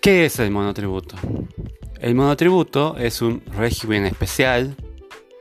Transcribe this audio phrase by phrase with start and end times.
[0.00, 1.16] ¿Qué es el monotributo?
[2.00, 4.76] El monotributo es un régimen especial,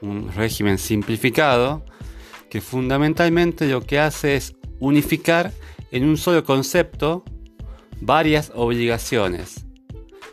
[0.01, 1.85] un régimen simplificado,
[2.49, 5.53] que fundamentalmente lo que hace es unificar
[5.91, 7.23] en un solo concepto
[8.01, 9.63] varias obligaciones.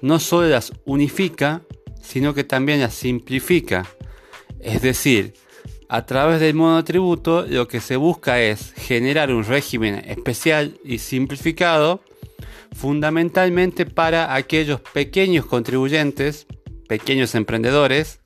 [0.01, 1.63] No solo las unifica,
[2.01, 3.87] sino que también las simplifica.
[4.59, 5.35] Es decir,
[5.91, 12.01] a través del monotributo lo que se busca es generar un régimen especial y simplificado
[12.75, 16.47] fundamentalmente para aquellos pequeños contribuyentes,
[16.89, 18.21] pequeños emprendedores,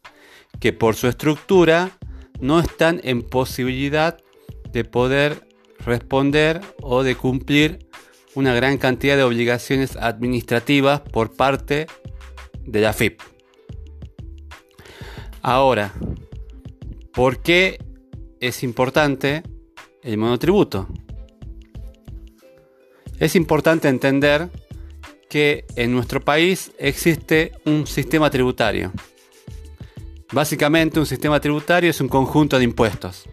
[0.58, 1.98] que por su estructura
[2.40, 4.18] no están en posibilidad
[4.72, 5.46] de poder
[5.84, 7.86] responder o de cumplir
[8.34, 11.86] una gran cantidad de obligaciones administrativas por parte
[12.64, 13.20] de la FIP.
[15.42, 15.92] Ahora,
[17.12, 17.78] ¿por qué
[18.40, 19.42] es importante
[20.02, 20.88] el monotributo?
[23.20, 24.48] Es importante entender
[25.28, 28.92] que en nuestro país existe un sistema tributario.
[30.32, 33.28] Básicamente un sistema tributario es un conjunto de impuestos.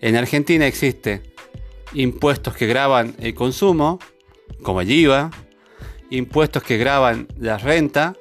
[0.00, 1.22] En Argentina existe
[1.94, 3.98] impuestos que graban el consumo,
[4.62, 5.30] como el IVA,
[6.10, 8.14] impuestos que graban la renta,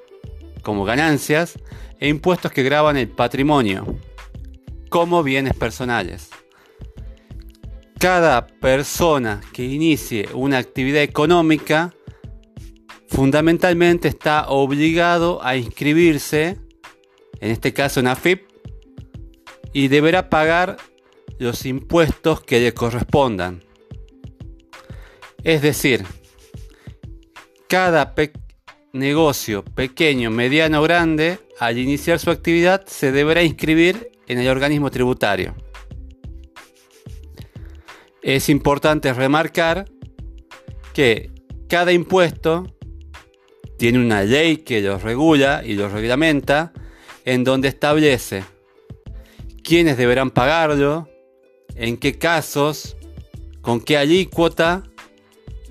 [0.63, 1.59] como ganancias,
[1.99, 3.99] e impuestos que graban el patrimonio,
[4.89, 6.29] como bienes personales.
[8.02, 11.94] Cada persona que inicie una actividad económica
[13.07, 16.57] fundamentalmente está obligado a inscribirse,
[17.39, 18.41] en este caso en AFIP,
[19.72, 20.77] y deberá pagar
[21.38, 23.63] los impuestos que le correspondan.
[25.44, 26.03] Es decir,
[27.67, 28.16] cada
[28.94, 34.89] negocio pequeño, mediano o grande, al iniciar su actividad, se deberá inscribir en el organismo
[34.89, 35.55] tributario.
[38.22, 39.86] Es importante remarcar
[40.94, 41.31] que
[41.67, 42.67] cada impuesto
[43.78, 46.72] tiene una ley que lo regula y lo reglamenta,
[47.25, 48.44] en donde establece
[49.63, 51.09] quiénes deberán pagarlo,
[51.75, 52.95] en qué casos,
[53.62, 54.84] con qué alícuota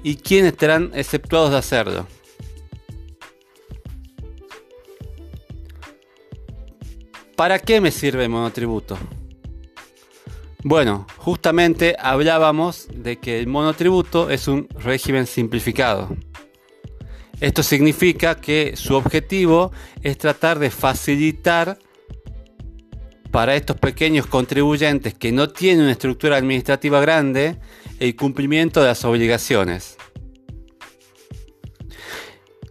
[0.02, 2.06] y quiénes estarán exceptuados de hacerlo.
[7.36, 8.98] ¿Para qué me sirve monotributo?
[10.62, 16.14] Bueno, justamente hablábamos de que el monotributo es un régimen simplificado.
[17.40, 19.72] Esto significa que su objetivo
[20.02, 21.78] es tratar de facilitar
[23.30, 27.58] para estos pequeños contribuyentes que no tienen una estructura administrativa grande
[27.98, 29.96] el cumplimiento de las obligaciones.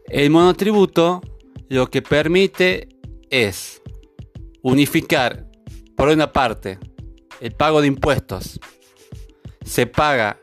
[0.08, 1.22] El monotributo
[1.70, 2.90] lo que permite
[3.32, 3.82] es
[4.62, 5.48] unificar,
[5.96, 6.78] por una parte,
[7.40, 8.60] el pago de impuestos.
[9.64, 10.40] Se paga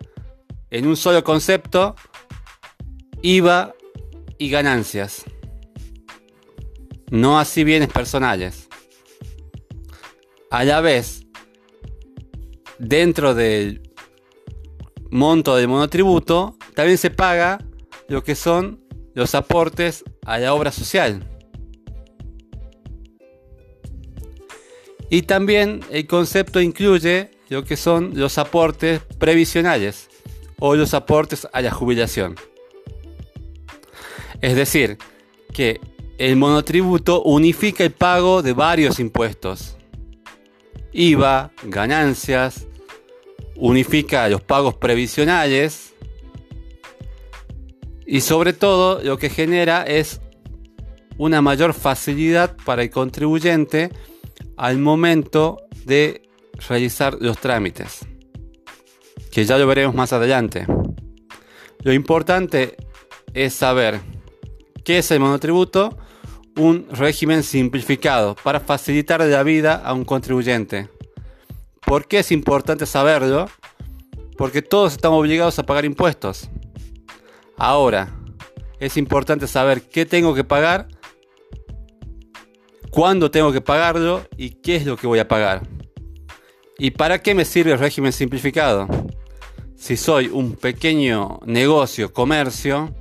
[0.70, 1.94] en un solo concepto
[3.22, 3.74] IVA
[4.38, 5.24] y ganancias.
[7.10, 8.68] No así bienes personales.
[10.50, 11.26] A la vez,
[12.78, 13.90] dentro del
[15.10, 17.58] monto del monotributo, también se paga
[18.08, 18.80] lo que son
[19.14, 21.35] los aportes a la obra social.
[25.08, 30.08] Y también el concepto incluye lo que son los aportes previsionales
[30.58, 32.34] o los aportes a la jubilación.
[34.40, 34.98] Es decir,
[35.52, 35.80] que
[36.18, 39.76] el monotributo unifica el pago de varios impuestos.
[40.92, 42.66] IVA, ganancias,
[43.56, 45.94] unifica los pagos previsionales
[48.06, 50.20] y sobre todo lo que genera es
[51.18, 53.90] una mayor facilidad para el contribuyente
[54.56, 56.22] al momento de
[56.68, 58.00] realizar los trámites,
[59.30, 60.66] que ya lo veremos más adelante.
[61.82, 62.76] Lo importante
[63.34, 64.00] es saber
[64.84, 65.96] qué es el monotributo,
[66.56, 70.88] un régimen simplificado para facilitar la vida a un contribuyente.
[71.84, 73.48] ¿Por qué es importante saberlo?
[74.36, 76.48] Porque todos estamos obligados a pagar impuestos.
[77.58, 78.16] Ahora,
[78.80, 80.88] es importante saber qué tengo que pagar
[82.96, 85.60] cuándo tengo que pagarlo y qué es lo que voy a pagar.
[86.78, 88.88] ¿Y para qué me sirve el régimen simplificado?
[89.76, 92.94] Si soy un pequeño negocio, comercio,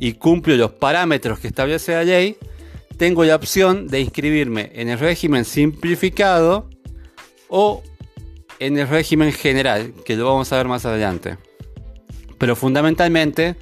[0.00, 2.36] y cumplo los parámetros que establece la ley,
[2.96, 6.68] tengo la opción de inscribirme en el régimen simplificado
[7.46, 7.84] o
[8.58, 11.38] en el régimen general, que lo vamos a ver más adelante.
[12.38, 13.54] Pero fundamentalmente,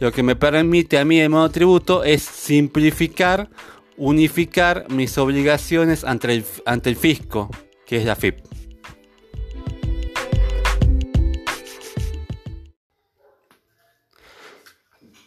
[0.00, 3.50] lo que me permite a mí el monotributo es simplificar
[3.98, 7.50] unificar mis obligaciones ante el, ante el fisco,
[7.84, 8.38] que es la FIP.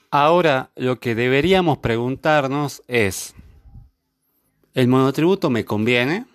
[0.09, 3.33] Ahora lo que deberíamos preguntarnos es,
[4.73, 6.25] ¿el monotributo me conviene?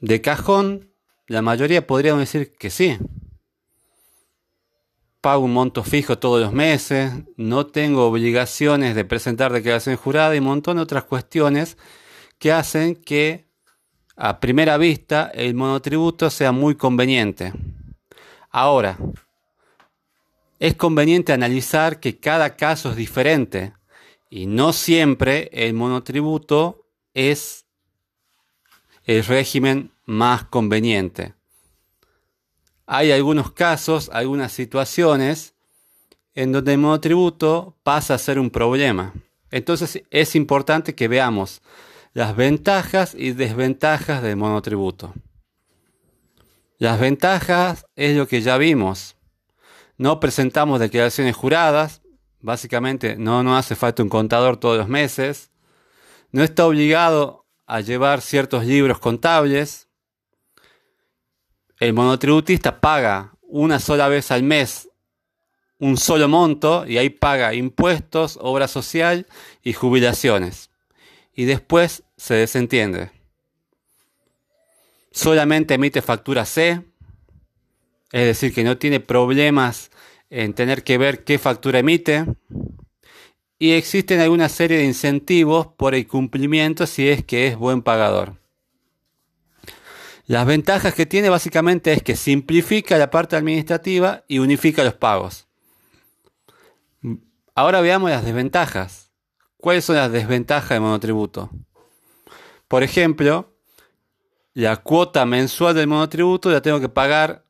[0.00, 0.88] De cajón,
[1.26, 2.96] la mayoría podríamos decir que sí.
[5.20, 10.38] Pago un monto fijo todos los meses, no tengo obligaciones de presentar declaración jurada y
[10.38, 11.76] un montón de otras cuestiones
[12.38, 13.46] que hacen que
[14.16, 17.52] a primera vista el monotributo sea muy conveniente.
[18.50, 18.98] Ahora,
[20.58, 23.74] es conveniente analizar que cada caso es diferente
[24.30, 27.66] y no siempre el monotributo es
[29.04, 31.34] el régimen más conveniente.
[32.92, 35.54] Hay algunos casos, algunas situaciones
[36.34, 39.14] en donde el monotributo pasa a ser un problema.
[39.52, 41.62] Entonces es importante que veamos
[42.14, 45.14] las ventajas y desventajas del monotributo.
[46.78, 49.16] Las ventajas es lo que ya vimos
[50.00, 52.00] no presentamos declaraciones juradas,
[52.40, 55.50] básicamente no nos hace falta un contador todos los meses,
[56.32, 59.89] no está obligado a llevar ciertos libros contables,
[61.80, 64.90] el monotributista paga una sola vez al mes
[65.80, 69.26] un solo monto y ahí paga impuestos, obra social
[69.64, 70.70] y jubilaciones.
[71.34, 73.10] Y después se desentiende.
[75.10, 76.84] Solamente emite factura C,
[78.12, 79.90] es decir, que no tiene problemas
[80.28, 82.26] en tener que ver qué factura emite.
[83.58, 88.39] Y existen alguna serie de incentivos por el cumplimiento si es que es buen pagador.
[90.30, 95.48] Las ventajas que tiene básicamente es que simplifica la parte administrativa y unifica los pagos.
[97.56, 99.10] Ahora veamos las desventajas.
[99.56, 101.50] ¿Cuáles son las desventajas de monotributo?
[102.68, 103.56] Por ejemplo,
[104.54, 107.44] la cuota mensual del monotributo la tengo que pagar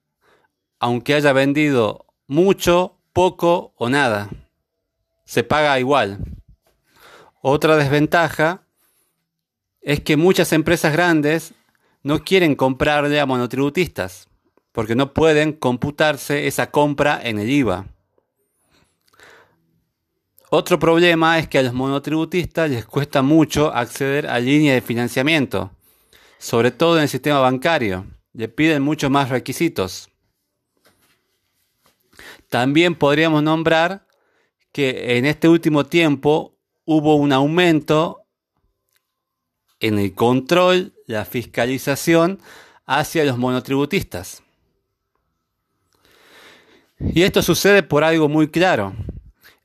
[0.78, 4.30] aunque haya vendido mucho, poco o nada.
[5.26, 6.24] Se paga igual.
[7.42, 8.62] Otra desventaja
[9.82, 11.52] es que muchas empresas grandes
[12.02, 14.28] no quieren comprarle a monotributistas
[14.72, 17.86] porque no pueden computarse esa compra en el IVA.
[20.50, 25.70] Otro problema es que a los monotributistas les cuesta mucho acceder a líneas de financiamiento,
[26.38, 28.06] sobre todo en el sistema bancario.
[28.32, 30.08] Le piden muchos más requisitos.
[32.48, 34.06] También podríamos nombrar
[34.72, 38.19] que en este último tiempo hubo un aumento
[39.80, 42.38] en el control, la fiscalización
[42.86, 44.42] hacia los monotributistas.
[46.98, 48.94] Y esto sucede por algo muy claro.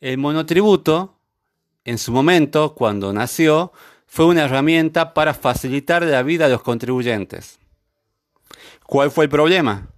[0.02, 1.16] El monotributo,
[1.84, 3.72] en su momento, cuando nació,
[4.08, 7.60] fue una herramienta para facilitar la vida a los contribuyentes.
[8.86, 9.90] ¿Cuál fue el problema?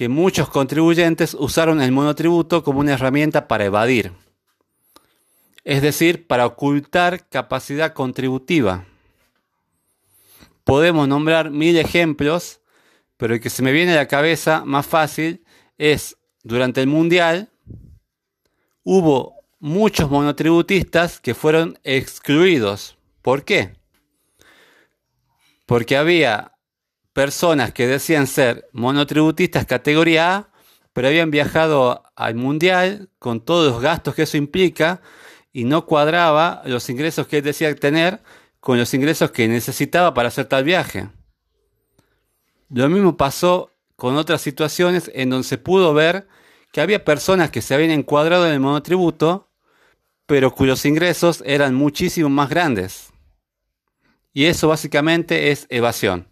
[0.00, 4.12] que muchos contribuyentes usaron el monotributo como una herramienta para evadir,
[5.62, 8.86] es decir, para ocultar capacidad contributiva.
[10.64, 12.60] Podemos nombrar mil ejemplos,
[13.16, 15.44] pero el que se me viene a la cabeza más fácil
[15.78, 17.50] es durante el Mundial
[18.82, 22.96] hubo muchos monotributistas que fueron excluidos.
[23.22, 23.74] ¿Por qué?
[25.66, 26.52] Porque había
[27.12, 30.50] personas que decían ser monotributistas categoría A,
[30.92, 35.00] pero habían viajado al mundial con todos los gastos que eso implica
[35.52, 38.20] y no cuadraba los ingresos que él decía tener
[38.60, 41.08] con los ingresos que necesitaba para hacer tal viaje.
[42.68, 46.28] Lo mismo pasó con otras situaciones en donde se pudo ver
[46.72, 49.48] que había personas que se habían encuadrado en el monotributo,
[50.26, 53.10] pero cuyos ingresos eran muchísimo más grandes.
[54.32, 56.28] Y eso básicamente es evasión.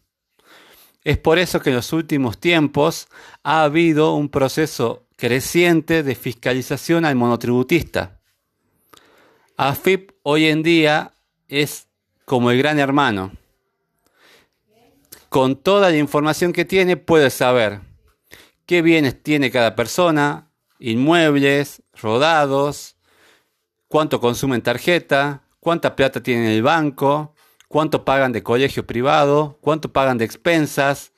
[1.03, 3.09] Es por eso que en los últimos tiempos
[3.43, 8.21] ha habido un proceso creciente de fiscalización al monotributista.
[9.57, 11.15] AFIP hoy en día
[11.49, 11.88] es
[12.29, 13.33] como el gran hermano.
[15.31, 17.81] Con toda la información que tiene puede saber
[18.67, 22.97] qué bienes tiene cada persona, inmuebles, rodados,
[23.89, 27.35] cuánto consumen tarjeta, cuánta plata tiene en el banco,
[27.67, 31.13] cuánto pagan de colegio privado, cuánto pagan de expensas,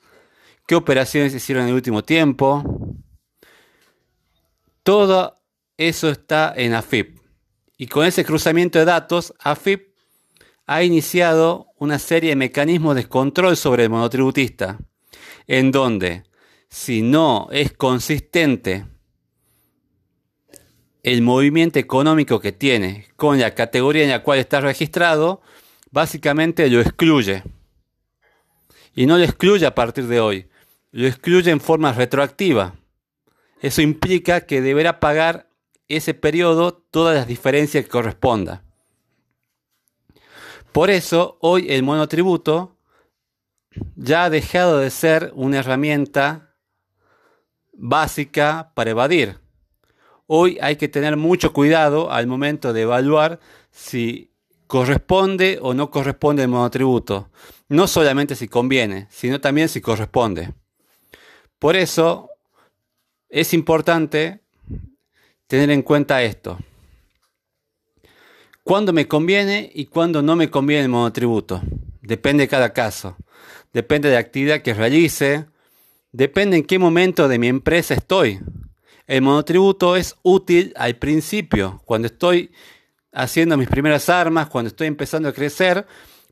[0.65, 2.63] qué operaciones hicieron en el último tiempo.
[4.83, 5.41] Todo
[5.77, 7.19] eso está en AFIP.
[7.77, 9.90] Y con ese cruzamiento de datos, AFIP
[10.71, 14.79] ha iniciado una serie de mecanismos de control sobre el monotributista,
[15.45, 16.23] en donde
[16.69, 18.85] si no es consistente
[21.03, 25.41] el movimiento económico que tiene con la categoría en la cual está registrado,
[25.91, 27.43] básicamente lo excluye.
[28.95, 30.47] Y no lo excluye a partir de hoy,
[30.91, 32.75] lo excluye en forma retroactiva.
[33.59, 35.49] Eso implica que deberá pagar
[35.89, 38.63] ese periodo todas las diferencias que corresponda.
[40.71, 42.77] Por eso, hoy el monotributo
[43.95, 46.55] ya ha dejado de ser una herramienta
[47.73, 49.39] básica para evadir.
[50.27, 53.39] Hoy hay que tener mucho cuidado al momento de evaluar
[53.71, 54.31] si
[54.67, 57.29] corresponde o no corresponde el monotributo.
[57.67, 60.53] No solamente si conviene, sino también si corresponde.
[61.59, 62.29] Por eso
[63.27, 64.41] es importante
[65.47, 66.57] tener en cuenta esto.
[68.63, 71.61] ¿Cuándo me conviene y cuándo no me conviene el monotributo?
[72.03, 73.17] Depende de cada caso.
[73.73, 75.47] Depende de la actividad que realice.
[76.11, 78.39] Depende en qué momento de mi empresa estoy.
[79.07, 82.51] El monotributo es útil al principio, cuando estoy
[83.11, 85.87] haciendo mis primeras armas, cuando estoy empezando a crecer,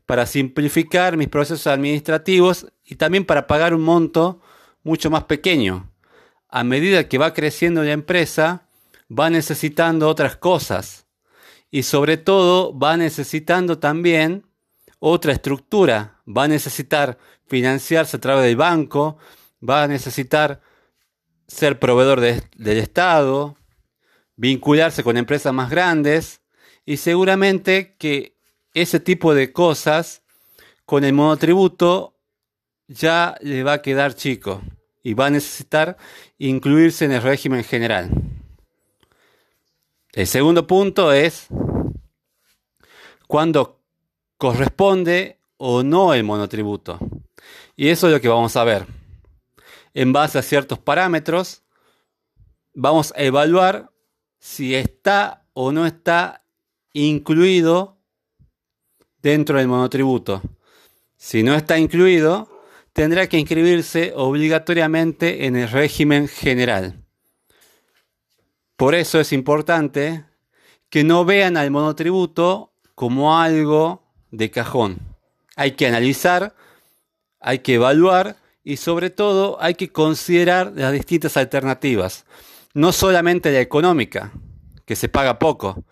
[0.06, 4.40] para simplificar mis procesos administrativos y también para pagar un monto
[4.84, 5.90] mucho más pequeño.
[6.48, 8.68] A medida que va creciendo la empresa,
[9.10, 11.09] va necesitando otras cosas
[11.70, 14.46] y sobre todo va necesitando también
[14.98, 19.18] otra estructura, va a necesitar financiarse a través del banco,
[19.66, 20.60] va a necesitar
[21.46, 23.56] ser proveedor del Estado,
[24.36, 26.40] vincularse con empresas más grandes
[26.84, 28.36] y seguramente que
[28.72, 30.22] ese tipo de cosas
[30.84, 32.16] con el monotributo
[32.88, 34.62] ya le va a quedar chico
[35.02, 35.96] y va a necesitar
[36.38, 38.29] incluirse en el régimen general.
[40.12, 41.46] El segundo punto es
[43.28, 43.80] cuando
[44.36, 46.98] corresponde o no el monotributo.
[47.76, 48.86] Y eso es lo que vamos a ver.
[49.94, 51.62] En base a ciertos parámetros,
[52.74, 53.90] vamos a evaluar
[54.40, 56.44] si está o no está
[56.92, 57.98] incluido
[59.22, 60.42] dentro del monotributo.
[61.16, 62.48] Si no está incluido,
[62.92, 67.04] tendrá que inscribirse obligatoriamente en el régimen general.
[68.80, 70.24] Por eso es importante
[70.88, 75.00] que no vean al monotributo como algo de cajón.
[75.54, 76.54] Hay que analizar,
[77.40, 82.24] hay que evaluar y sobre todo hay que considerar las distintas alternativas.
[82.72, 84.32] No solamente la económica,
[84.86, 85.84] que se paga poco.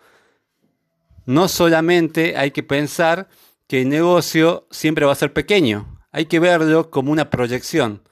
[1.26, 3.28] No solamente hay que pensar
[3.66, 6.00] que el negocio siempre va a ser pequeño.
[6.10, 8.02] Hay que verlo como una proyección.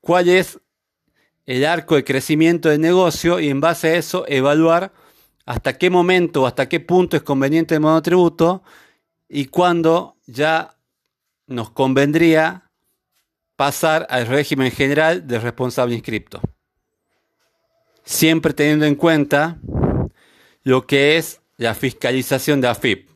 [0.00, 0.60] ¿Cuál es
[1.46, 4.92] el arco de crecimiento del negocio y en base a eso evaluar
[5.46, 8.64] hasta qué momento o hasta qué punto es conveniente el monotributo
[9.28, 10.76] y cuándo ya
[11.46, 12.70] nos convendría
[13.54, 16.40] pasar al régimen general de responsable inscripto.
[18.04, 19.58] Siempre teniendo en cuenta
[20.62, 23.08] lo que es la fiscalización de AFIP,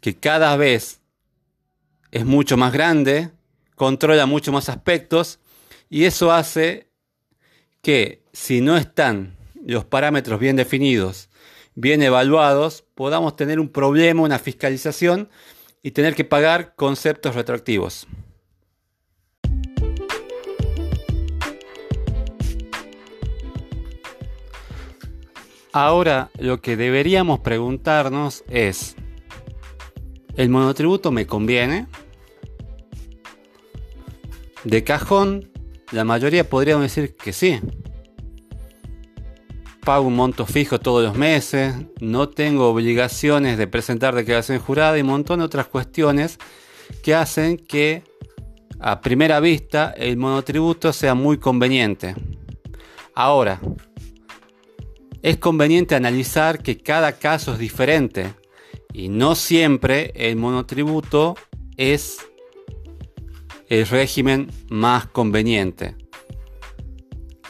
[0.00, 1.00] que cada vez
[2.10, 3.30] es mucho más grande,
[3.76, 5.38] controla mucho más aspectos
[5.88, 6.91] y eso hace
[7.82, 9.36] que si no están
[9.66, 11.28] los parámetros bien definidos,
[11.74, 15.28] bien evaluados, podamos tener un problema, una fiscalización
[15.82, 18.06] y tener que pagar conceptos retroactivos.
[25.72, 28.94] Ahora lo que deberíamos preguntarnos es,
[30.36, 31.88] ¿el monotributo me conviene?
[34.64, 35.51] De cajón
[35.92, 37.60] la mayoría podríamos decir que sí.
[39.84, 45.02] Pago un monto fijo todos los meses, no tengo obligaciones de presentar declaración jurada y
[45.02, 46.38] un montón de otras cuestiones
[47.02, 48.04] que hacen que
[48.80, 52.14] a primera vista el monotributo sea muy conveniente.
[53.14, 53.60] Ahora,
[55.22, 58.34] es conveniente analizar que cada caso es diferente
[58.92, 61.36] y no siempre el monotributo
[61.76, 62.18] es
[63.72, 65.96] el régimen más conveniente.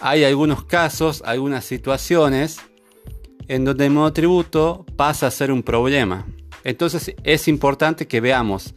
[0.01, 2.61] Hay algunos casos, algunas situaciones
[3.49, 6.25] en donde el monotributo pasa a ser un problema.
[6.63, 8.73] Entonces es importante que veamos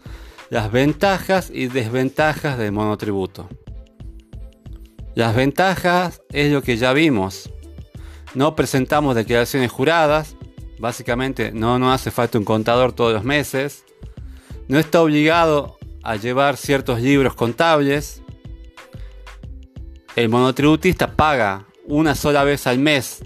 [0.50, 3.48] las ventajas y desventajas del monotributo.
[5.14, 7.52] Las ventajas es lo que ya vimos.
[8.34, 10.36] No presentamos declaraciones juradas.
[10.80, 13.86] Básicamente no nos hace falta un contador todos los meses.
[14.68, 15.75] No está obligado
[16.06, 18.22] a llevar ciertos libros contables.
[20.16, 23.24] El monotributista paga una sola vez al mes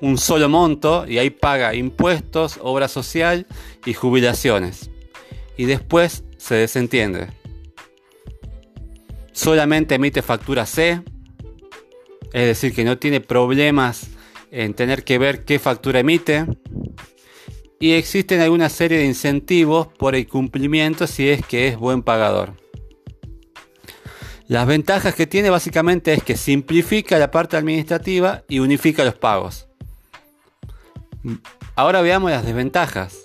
[0.00, 3.46] un solo monto y ahí paga impuestos, obra social
[3.84, 4.90] y jubilaciones.
[5.56, 7.28] Y después se desentiende.
[9.32, 11.02] Solamente emite factura C,
[12.32, 14.08] es decir, que no tiene problemas
[14.50, 16.46] en tener que ver qué factura emite
[17.82, 22.52] y existen alguna serie de incentivos por el cumplimiento si es que es buen pagador.
[24.46, 29.66] Las ventajas que tiene básicamente es que simplifica la parte administrativa y unifica los pagos.
[31.74, 33.22] Ahora veamos las desventajas.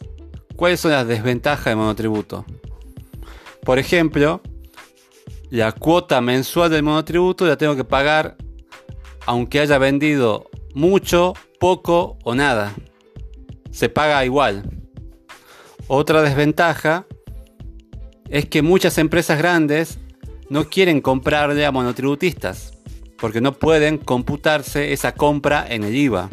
[0.56, 2.46] ¿Cuáles son las desventajas del monotributo?
[3.64, 4.42] Por ejemplo,
[5.50, 8.38] la cuota mensual del monotributo la tengo que pagar
[9.26, 12.74] aunque haya vendido mucho, poco o nada.
[13.75, 14.63] Se paga igual.
[15.88, 17.05] Otra desventaja
[18.29, 20.00] es que muchas empresas grandes
[20.50, 22.72] no quieren comprarle a monotributistas
[23.17, 26.29] porque no pueden computarse esa compra en el IVA.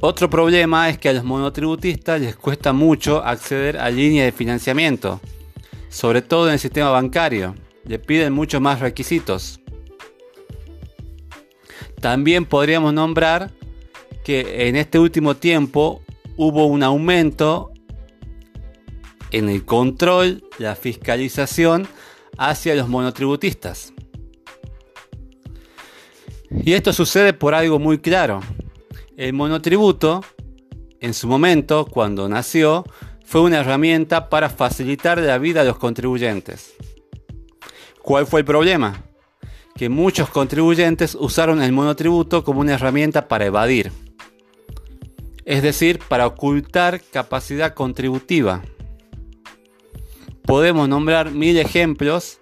[0.00, 5.20] Otro problema es que a los monotributistas les cuesta mucho acceder a líneas de financiamiento,
[5.90, 7.54] sobre todo en el sistema bancario.
[7.84, 9.60] Le piden muchos más requisitos.
[12.00, 13.59] También podríamos nombrar
[14.24, 16.02] que en este último tiempo
[16.36, 17.72] hubo un aumento
[19.30, 21.86] en el control, la fiscalización
[22.36, 23.92] hacia los monotributistas.
[26.50, 28.40] Y esto sucede por algo muy claro.
[29.16, 30.24] El monotributo,
[31.00, 32.84] en su momento, cuando nació,
[33.24, 36.74] fue una herramienta para facilitar la vida a los contribuyentes.
[38.02, 39.04] ¿Cuál fue el problema?
[39.76, 43.92] Que muchos contribuyentes usaron el monotributo como una herramienta para evadir,
[45.44, 48.62] es decir, para ocultar capacidad contributiva.
[50.42, 52.38] Podemos nombrar mil ejemplos,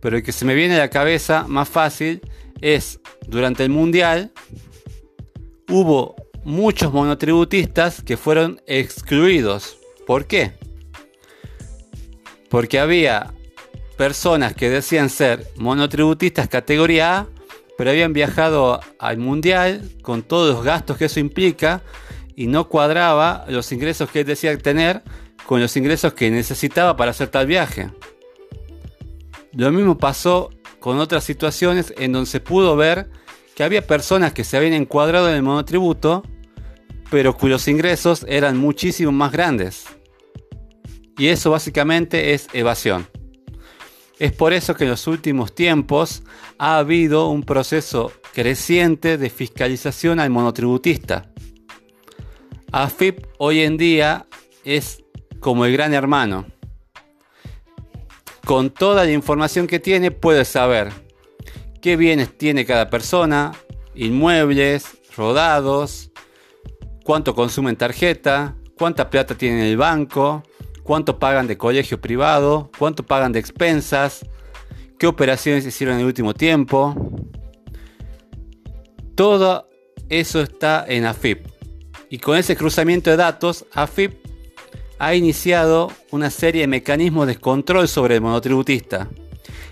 [0.00, 2.20] pero el que se me viene a la cabeza más fácil
[2.60, 4.32] es durante el Mundial
[5.68, 9.78] hubo muchos monotributistas que fueron excluidos.
[10.06, 10.52] ¿Por qué?
[12.48, 13.32] Porque había
[13.96, 17.26] personas que decían ser monotributistas categoría A,
[17.78, 21.82] pero habían viajado al mundial con todos los gastos que eso implica
[22.36, 25.02] y no cuadraba los ingresos que él decía tener
[25.46, 27.90] con los ingresos que necesitaba para hacer tal viaje.
[29.52, 33.10] Lo mismo pasó con otras situaciones en donde se pudo ver
[33.54, 36.22] que había personas que se habían encuadrado en el monotributo,
[37.10, 39.84] pero cuyos ingresos eran muchísimo más grandes.
[41.18, 43.06] Y eso básicamente es evasión.
[44.18, 46.22] Es por eso que en los últimos tiempos
[46.58, 51.31] ha habido un proceso creciente de fiscalización al monotributista.
[52.72, 54.26] AFIP hoy en día
[54.64, 55.04] es
[55.40, 56.46] como el gran hermano.
[58.46, 60.90] Con toda la información que tiene puede saber
[61.82, 63.52] qué bienes tiene cada persona,
[63.94, 66.12] inmuebles, rodados,
[67.04, 70.42] cuánto consumen tarjeta, cuánta plata tienen en el banco,
[70.82, 74.24] cuánto pagan de colegio privado, cuánto pagan de expensas,
[74.98, 76.94] qué operaciones hicieron en el último tiempo.
[79.14, 79.68] Todo
[80.08, 81.51] eso está en AFIP.
[82.12, 84.12] Y con ese cruzamiento de datos, AFIP
[84.98, 89.08] ha iniciado una serie de mecanismos de control sobre el monotributista,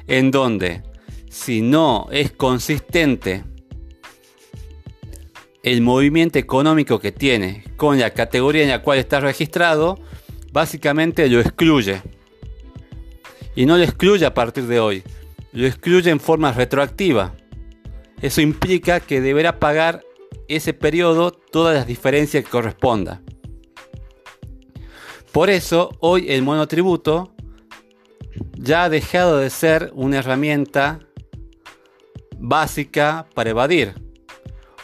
[0.06, 0.82] en donde
[1.28, 3.44] si no es consistente
[5.62, 10.00] el movimiento económico que tiene con la categoría en la cual está registrado,
[10.50, 12.00] básicamente lo excluye.
[13.54, 15.02] Y no lo excluye a partir de hoy,
[15.52, 17.34] lo excluye en forma retroactiva.
[18.22, 20.04] Eso implica que deberá pagar
[20.48, 23.22] ese periodo todas las diferencias que corresponda.
[25.32, 27.32] Por eso, hoy el monotributo
[28.54, 31.00] ya ha dejado de ser una herramienta
[32.38, 33.94] básica para evadir.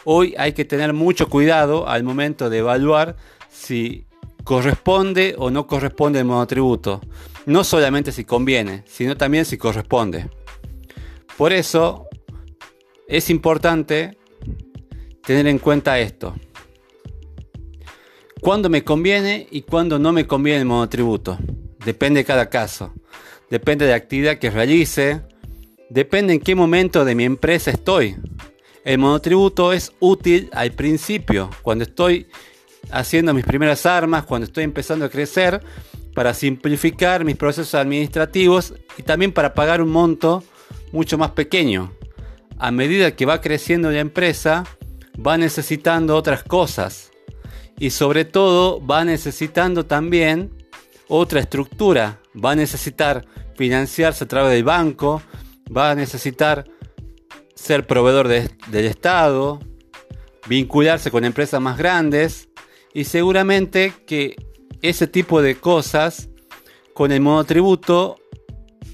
[0.05, 3.17] Hoy hay que tener mucho cuidado al momento de evaluar
[3.49, 4.05] si
[4.43, 7.01] corresponde o no corresponde el monotributo.
[7.45, 10.29] No solamente si conviene, sino también si corresponde.
[11.37, 12.07] Por eso
[13.07, 14.16] es importante
[15.27, 16.35] tener en cuenta esto.
[18.41, 21.37] Cuándo me conviene y cuándo no me conviene el monotributo.
[21.85, 22.93] Depende de cada caso.
[23.51, 25.21] Depende de la actividad que realice,
[25.89, 28.17] Depende en qué momento de mi empresa estoy.
[28.83, 32.27] El monotributo es útil al principio, cuando estoy
[32.91, 35.61] haciendo mis primeras armas, cuando estoy empezando a crecer,
[36.13, 40.43] para simplificar mis procesos administrativos y también para pagar un monto
[40.91, 41.93] mucho más pequeño.
[42.57, 44.65] A medida que va creciendo la empresa,
[45.25, 47.11] va necesitando otras cosas
[47.79, 50.51] y sobre todo va necesitando también
[51.07, 52.19] otra estructura.
[52.43, 53.25] Va a necesitar
[53.55, 55.21] financiarse a través del banco,
[55.75, 56.65] va a necesitar
[57.55, 59.59] ser proveedor del Estado,
[60.47, 62.49] vincularse con empresas más grandes
[62.93, 64.35] y seguramente que
[64.81, 66.29] ese tipo de cosas
[66.93, 68.17] con el monotributo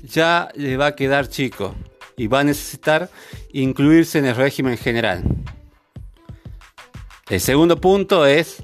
[0.04, 1.76] ya le va a quedar chico
[2.18, 3.10] y va a necesitar
[3.52, 5.24] incluirse en el régimen general.
[7.30, 8.58] El segundo punto es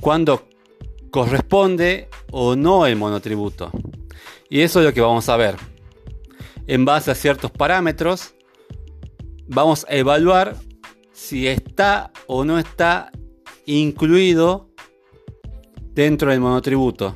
[0.00, 0.48] cuando
[1.10, 3.70] corresponde o no el monotributo.
[4.48, 5.56] Y eso es lo que vamos a ver
[6.66, 8.34] en base a ciertos parámetros,
[9.46, 10.56] vamos a evaluar
[11.12, 13.10] si está o no está
[13.66, 14.70] incluido
[15.92, 17.14] dentro del monotributo.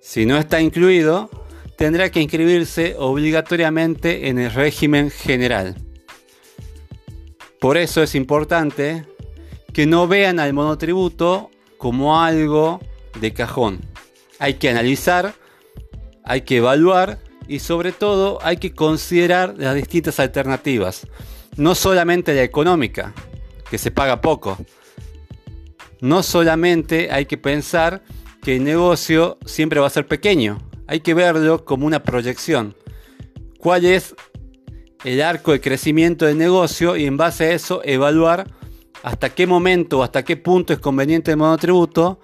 [0.00, 1.30] Si no está incluido,
[1.76, 5.76] tendrá que inscribirse obligatoriamente en el régimen general.
[7.62, 9.04] Por eso es importante
[9.72, 11.48] que no vean al monotributo
[11.78, 12.80] como algo
[13.20, 13.82] de cajón.
[14.40, 15.36] Hay que analizar,
[16.24, 21.06] hay que evaluar y sobre todo hay que considerar las distintas alternativas.
[21.56, 23.14] No solamente la económica,
[23.70, 24.58] que se paga poco.
[26.00, 28.02] No solamente hay que pensar
[28.42, 30.58] que el negocio siempre va a ser pequeño.
[30.88, 32.74] Hay que verlo como una proyección.
[33.60, 34.16] ¿Cuál es
[35.04, 38.46] el arco de crecimiento del negocio y en base a eso evaluar
[39.02, 42.20] hasta qué momento o hasta qué punto es conveniente el monotributo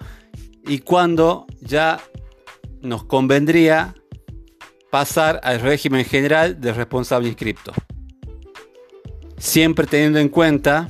[0.65, 1.99] y cuándo ya
[2.81, 3.95] nos convendría
[4.89, 7.73] pasar al régimen general de responsable inscripto.
[9.37, 10.89] Siempre teniendo en cuenta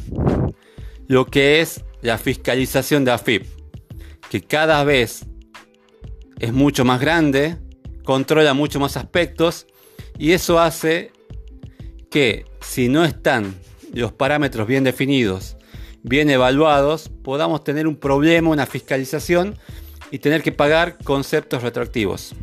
[1.07, 3.45] lo que es la fiscalización de AFIP,
[4.29, 5.25] que cada vez
[6.39, 7.57] es mucho más grande,
[8.03, 9.67] controla mucho más aspectos
[10.17, 11.11] y eso hace
[12.09, 13.55] que si no están
[13.93, 15.57] los parámetros bien definidos,
[16.03, 19.57] bien evaluados, podamos tener un problema, una fiscalización
[20.11, 22.33] y tener que pagar conceptos retroactivos.